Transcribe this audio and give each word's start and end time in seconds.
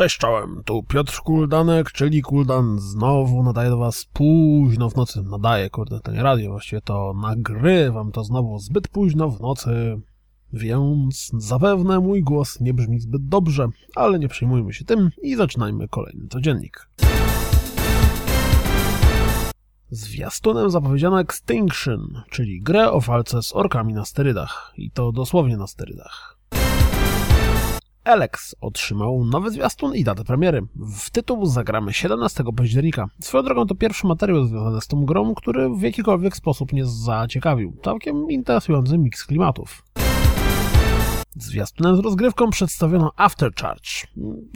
Cześć 0.00 0.18
czołem, 0.18 0.62
tu 0.64 0.82
Piotr 0.82 1.20
Kuldanek, 1.20 1.92
czyli 1.92 2.22
Kuldan, 2.22 2.78
znowu 2.78 3.42
nadaję 3.42 3.70
do 3.70 3.76
was 3.76 4.04
późno 4.12 4.90
w 4.90 4.96
nocy, 4.96 5.22
nadaję, 5.22 5.70
kurde, 5.70 6.00
to 6.00 6.12
nie 6.12 6.22
radio, 6.22 6.50
właściwie 6.50 6.82
to 6.82 7.14
nagrywam 7.22 8.12
to 8.12 8.24
znowu 8.24 8.58
zbyt 8.58 8.88
późno 8.88 9.30
w 9.30 9.40
nocy, 9.40 10.00
więc 10.52 11.30
zapewne 11.38 12.00
mój 12.00 12.22
głos 12.22 12.60
nie 12.60 12.74
brzmi 12.74 13.00
zbyt 13.00 13.28
dobrze, 13.28 13.68
ale 13.96 14.18
nie 14.18 14.28
przejmujmy 14.28 14.72
się 14.72 14.84
tym 14.84 15.10
i 15.22 15.36
zaczynajmy 15.36 15.88
kolejny 15.88 16.28
codziennik. 16.28 16.88
Zwiastunem 19.90 20.70
zapowiedziano 20.70 21.20
Extinction, 21.20 22.22
czyli 22.30 22.60
grę 22.60 22.90
o 22.90 23.00
walce 23.00 23.42
z 23.42 23.56
orkami 23.56 23.94
na 23.94 24.04
sterydach, 24.04 24.72
i 24.76 24.90
to 24.90 25.12
dosłownie 25.12 25.56
na 25.56 25.66
sterydach. 25.66 26.39
Alex 28.10 28.56
otrzymał 28.60 29.24
nowy 29.24 29.50
zwiastun 29.50 29.94
i 29.94 30.04
datę 30.04 30.24
premiery. 30.24 30.62
W 30.76 31.10
tytuł 31.10 31.46
zagramy 31.46 31.92
17 31.92 32.44
października. 32.56 33.06
Swoją 33.20 33.44
drogą 33.44 33.66
to 33.66 33.74
pierwszy 33.74 34.06
materiał 34.06 34.44
związany 34.44 34.80
z 34.80 34.86
tą 34.86 35.04
grą, 35.04 35.34
który 35.34 35.70
w 35.70 35.82
jakikolwiek 35.82 36.36
sposób 36.36 36.72
mnie 36.72 36.86
zaciekawił. 36.86 37.76
Całkiem 37.84 38.30
interesujący 38.30 38.98
miks 38.98 39.24
klimatów. 39.24 39.84
Zwiastunem 41.36 41.96
z 41.96 41.98
rozgrywką 41.98 42.50
przedstawiono 42.50 43.12
Aftercharge. 43.16 44.06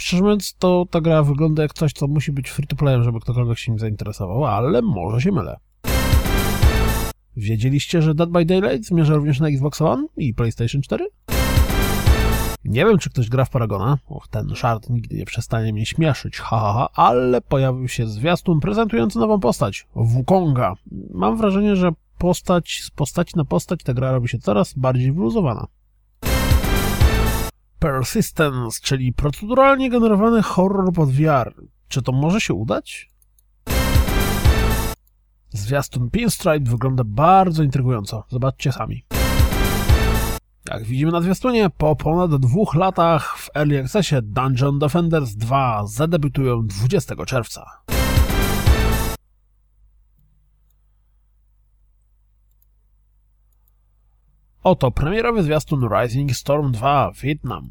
Szczerze 0.00 0.22
mówiąc, 0.22 0.54
to 0.58 0.86
ta 0.90 1.00
gra 1.00 1.22
wygląda 1.22 1.62
jak 1.62 1.74
coś, 1.74 1.92
co 1.92 2.06
musi 2.06 2.32
być 2.32 2.50
free 2.50 2.66
to 2.66 2.76
play, 2.76 3.04
żeby 3.04 3.20
ktokolwiek 3.20 3.58
się 3.58 3.72
nim 3.72 3.78
zainteresował, 3.78 4.44
ale 4.44 4.82
może 4.82 5.20
się 5.20 5.32
mylę. 5.32 5.56
Wiedzieliście, 7.36 8.02
że 8.02 8.14
Dead 8.14 8.30
by 8.30 8.44
Daylight 8.44 8.88
zmierza 8.88 9.14
również 9.14 9.40
na 9.40 9.48
Xbox 9.48 9.82
One 9.82 10.06
i 10.16 10.34
PlayStation 10.34 10.82
4? 10.82 11.06
Nie 12.64 12.84
wiem, 12.84 12.98
czy 12.98 13.10
ktoś 13.10 13.28
gra 13.28 13.44
w 13.44 13.50
Paragona. 13.50 13.98
Och, 14.08 14.28
ten 14.28 14.54
szart 14.54 14.90
nigdy 14.90 15.16
nie 15.16 15.24
przestanie 15.24 15.72
mnie 15.72 15.86
śmieszyć, 15.86 16.38
ha, 16.38 16.58
ha, 16.58 16.72
ha, 16.72 16.88
ale 17.04 17.40
pojawił 17.40 17.88
się 17.88 18.06
zwiastun 18.06 18.60
prezentujący 18.60 19.18
nową 19.18 19.40
postać, 19.40 19.86
Wukonga. 19.94 20.74
Mam 21.10 21.36
wrażenie, 21.36 21.76
że 21.76 21.92
postać 22.18 22.80
z 22.82 22.90
postaci 22.90 23.32
na 23.36 23.44
postać 23.44 23.82
ta 23.82 23.94
gra 23.94 24.12
robi 24.12 24.28
się 24.28 24.38
coraz 24.38 24.74
bardziej 24.74 25.12
wyluzowana. 25.12 25.66
Persistence, 27.78 28.80
czyli 28.82 29.12
proceduralnie 29.12 29.90
generowany 29.90 30.42
horror 30.42 30.92
pod 30.92 31.10
VR. 31.10 31.54
Czy 31.88 32.02
to 32.02 32.12
może 32.12 32.40
się 32.40 32.54
udać? 32.54 33.10
Zwiastun 35.50 36.10
Pinstripe 36.10 36.70
wygląda 36.70 37.04
bardzo 37.06 37.62
intrygująco. 37.62 38.24
Zobaczcie 38.28 38.72
sami. 38.72 39.04
Jak 40.70 40.84
widzimy 40.84 41.12
na 41.12 41.20
zwiastunie, 41.20 41.70
po 41.70 41.96
ponad 41.96 42.36
dwóch 42.36 42.74
latach 42.74 43.38
w 43.38 43.50
Early 43.56 43.80
Accessie 43.80 44.16
Dungeon 44.22 44.78
Defenders 44.78 45.34
2 45.34 45.86
zadebiutują 45.86 46.66
20 46.66 47.14
czerwca. 47.26 47.66
Oto 54.62 54.90
premierowy 54.90 55.42
zwiastun 55.42 55.88
Rising 55.88 56.36
Storm 56.36 56.72
2 56.72 57.10
Vietnam. 57.22 57.70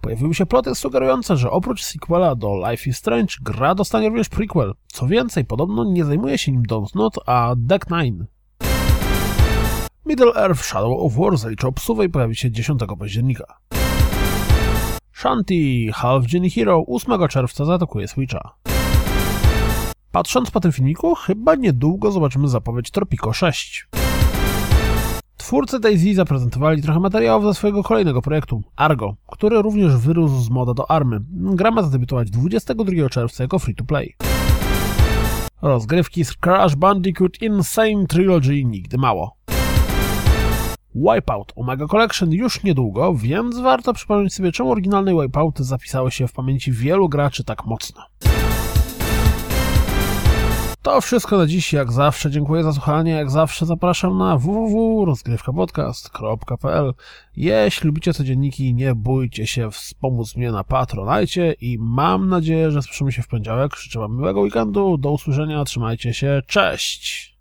Pojawiły 0.00 0.34
się 0.34 0.46
ploty 0.46 0.74
sugerujące, 0.74 1.36
że 1.36 1.50
oprócz 1.50 1.82
sequela 1.82 2.34
do 2.34 2.70
Life 2.70 2.90
is 2.90 2.96
Strange, 2.96 3.34
gra 3.42 3.74
dostanie 3.74 4.08
również 4.08 4.28
prequel. 4.28 4.74
Co 4.86 5.06
więcej, 5.06 5.44
podobno 5.44 5.84
nie 5.84 6.04
zajmuje 6.04 6.38
się 6.38 6.52
nim 6.52 6.62
Not, 6.94 7.18
a 7.26 7.54
Deck 7.56 7.88
9. 7.90 8.22
Middle 10.06 10.32
Earth 10.34 10.64
Shadow 10.64 11.00
of 11.00 11.16
War 11.16 11.36
zaliczy 11.36 11.66
obsuwej 11.66 12.10
pojawi 12.10 12.36
się 12.36 12.50
10 12.50 12.80
października. 12.98 13.44
Shanti 15.12 15.90
Half 15.94 16.26
Genie 16.32 16.50
Hero 16.50 16.84
8 16.88 17.28
czerwca 17.28 17.64
zaatakuje 17.64 18.08
Switcha. 18.08 18.54
Patrząc 20.12 20.50
po 20.50 20.60
tym 20.60 20.72
filmiku, 20.72 21.14
chyba 21.14 21.54
niedługo 21.54 22.12
zobaczymy 22.12 22.48
zapowiedź 22.48 22.90
Tropico 22.90 23.32
6. 23.32 23.88
Twórcy 25.36 25.80
Daisy 25.80 26.14
zaprezentowali 26.14 26.82
trochę 26.82 27.00
materiałów 27.00 27.44
ze 27.44 27.54
swojego 27.54 27.82
kolejnego 27.82 28.22
projektu, 28.22 28.62
Argo, 28.76 29.16
który 29.26 29.62
również 29.62 29.96
wyrósł 29.96 30.40
z 30.40 30.50
moda 30.50 30.74
do 30.74 30.90
army. 30.90 31.20
Gra 31.30 31.70
ma 31.70 31.82
zadebiutować 31.82 32.30
22 32.30 33.08
czerwca 33.08 33.44
jako 33.44 33.58
free-to-play. 33.58 34.14
Rozgrywki 35.62 36.24
z 36.24 36.34
Crash 36.34 36.76
Bandicoot 36.76 37.42
Insane 37.42 38.06
Trilogy 38.06 38.64
nigdy 38.64 38.98
mało. 38.98 39.41
Wipeout 40.94 41.52
Omega 41.56 41.86
Collection 41.86 42.32
już 42.32 42.64
niedługo, 42.64 43.14
więc 43.14 43.58
warto 43.58 43.92
przypomnieć 43.92 44.34
sobie, 44.34 44.52
czemu 44.52 44.70
oryginalne 44.70 45.22
Wipeouty 45.22 45.64
zapisały 45.64 46.10
się 46.10 46.28
w 46.28 46.32
pamięci 46.32 46.72
wielu 46.72 47.08
graczy 47.08 47.44
tak 47.44 47.66
mocno. 47.66 48.02
To 50.82 51.00
wszystko 51.00 51.38
na 51.38 51.46
dziś, 51.46 51.72
jak 51.72 51.92
zawsze 51.92 52.30
dziękuję 52.30 52.62
za 52.62 52.72
słuchanie, 52.72 53.12
jak 53.12 53.30
zawsze 53.30 53.66
zapraszam 53.66 54.18
na 54.18 54.38
www.rozgrywkapodcast.pl 54.38 56.94
Jeśli 57.36 57.86
lubicie 57.86 58.14
codzienniki, 58.14 58.74
nie 58.74 58.94
bójcie 58.94 59.46
się 59.46 59.70
wspomóc 59.70 60.36
mnie 60.36 60.52
na 60.52 60.64
Patronajcie 60.64 61.54
i 61.60 61.78
mam 61.80 62.28
nadzieję, 62.28 62.70
że 62.70 62.82
słyszymy 62.82 63.12
się 63.12 63.22
w 63.22 63.28
poniedziałek. 63.28 63.76
Życzę 63.76 63.98
wam 63.98 64.16
miłego 64.16 64.40
weekendu, 64.40 64.98
do 64.98 65.12
usłyszenia, 65.12 65.64
trzymajcie 65.64 66.14
się, 66.14 66.42
cześć! 66.46 67.31